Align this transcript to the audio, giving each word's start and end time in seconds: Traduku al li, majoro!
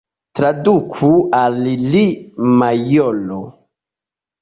Traduku 0.37 1.09
al 1.41 1.61
li, 1.67 2.03
majoro! 2.65 3.43